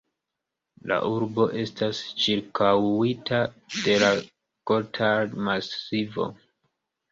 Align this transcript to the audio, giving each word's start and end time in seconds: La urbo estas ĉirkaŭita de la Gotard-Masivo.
La 0.91 0.95
urbo 1.09 1.45
estas 1.63 1.99
ĉirkaŭita 2.23 3.43
de 3.75 4.01
la 4.07 4.11
Gotard-Masivo. 4.73 6.31